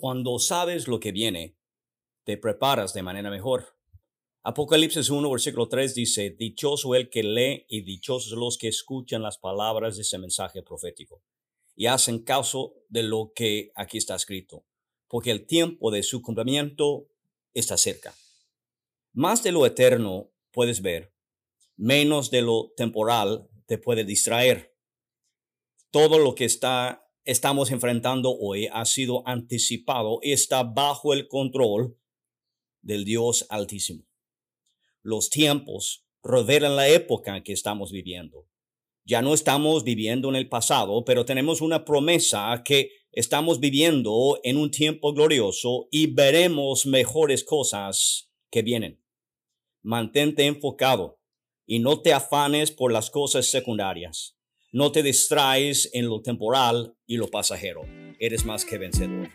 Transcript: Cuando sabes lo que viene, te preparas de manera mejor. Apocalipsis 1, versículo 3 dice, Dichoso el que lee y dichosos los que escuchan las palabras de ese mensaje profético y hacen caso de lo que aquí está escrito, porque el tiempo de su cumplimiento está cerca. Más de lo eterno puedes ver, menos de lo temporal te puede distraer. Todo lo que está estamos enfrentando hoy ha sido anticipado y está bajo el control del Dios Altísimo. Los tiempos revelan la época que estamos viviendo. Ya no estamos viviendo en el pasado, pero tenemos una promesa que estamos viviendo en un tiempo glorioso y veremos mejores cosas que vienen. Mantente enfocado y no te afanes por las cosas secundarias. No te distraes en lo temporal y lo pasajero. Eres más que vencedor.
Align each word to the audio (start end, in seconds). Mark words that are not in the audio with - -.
Cuando 0.00 0.38
sabes 0.38 0.86
lo 0.86 1.00
que 1.00 1.10
viene, 1.10 1.56
te 2.22 2.36
preparas 2.36 2.94
de 2.94 3.02
manera 3.02 3.30
mejor. 3.30 3.76
Apocalipsis 4.44 5.10
1, 5.10 5.28
versículo 5.28 5.68
3 5.68 5.92
dice, 5.92 6.30
Dichoso 6.30 6.94
el 6.94 7.10
que 7.10 7.24
lee 7.24 7.66
y 7.68 7.80
dichosos 7.80 8.38
los 8.38 8.58
que 8.58 8.68
escuchan 8.68 9.24
las 9.24 9.38
palabras 9.38 9.96
de 9.96 10.02
ese 10.02 10.16
mensaje 10.18 10.62
profético 10.62 11.24
y 11.74 11.86
hacen 11.86 12.20
caso 12.20 12.76
de 12.88 13.02
lo 13.02 13.32
que 13.34 13.72
aquí 13.74 13.98
está 13.98 14.14
escrito, 14.14 14.64
porque 15.08 15.32
el 15.32 15.46
tiempo 15.46 15.90
de 15.90 16.04
su 16.04 16.22
cumplimiento 16.22 17.08
está 17.52 17.76
cerca. 17.76 18.14
Más 19.12 19.42
de 19.42 19.50
lo 19.50 19.66
eterno 19.66 20.30
puedes 20.52 20.80
ver, 20.80 21.12
menos 21.76 22.30
de 22.30 22.42
lo 22.42 22.72
temporal 22.76 23.48
te 23.66 23.78
puede 23.78 24.04
distraer. 24.04 24.76
Todo 25.90 26.20
lo 26.20 26.36
que 26.36 26.44
está 26.44 27.07
estamos 27.28 27.70
enfrentando 27.70 28.34
hoy 28.38 28.68
ha 28.72 28.86
sido 28.86 29.22
anticipado 29.28 30.18
y 30.22 30.32
está 30.32 30.62
bajo 30.62 31.12
el 31.12 31.28
control 31.28 31.94
del 32.80 33.04
Dios 33.04 33.44
Altísimo. 33.50 34.06
Los 35.02 35.28
tiempos 35.28 36.06
revelan 36.22 36.74
la 36.74 36.88
época 36.88 37.42
que 37.42 37.52
estamos 37.52 37.92
viviendo. 37.92 38.48
Ya 39.04 39.20
no 39.20 39.34
estamos 39.34 39.84
viviendo 39.84 40.30
en 40.30 40.36
el 40.36 40.48
pasado, 40.48 41.04
pero 41.04 41.26
tenemos 41.26 41.60
una 41.60 41.84
promesa 41.84 42.62
que 42.64 42.92
estamos 43.12 43.60
viviendo 43.60 44.40
en 44.42 44.56
un 44.56 44.70
tiempo 44.70 45.12
glorioso 45.12 45.86
y 45.90 46.06
veremos 46.06 46.86
mejores 46.86 47.44
cosas 47.44 48.30
que 48.50 48.62
vienen. 48.62 49.02
Mantente 49.82 50.46
enfocado 50.46 51.20
y 51.66 51.80
no 51.80 52.00
te 52.00 52.14
afanes 52.14 52.70
por 52.70 52.90
las 52.90 53.10
cosas 53.10 53.50
secundarias. 53.50 54.37
No 54.70 54.92
te 54.92 55.02
distraes 55.02 55.88
en 55.94 56.08
lo 56.08 56.20
temporal 56.20 56.94
y 57.06 57.16
lo 57.16 57.28
pasajero. 57.28 57.82
Eres 58.18 58.44
más 58.44 58.66
que 58.66 58.76
vencedor. 58.76 59.28